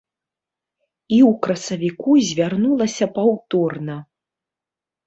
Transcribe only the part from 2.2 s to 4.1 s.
звярнулася паўторна.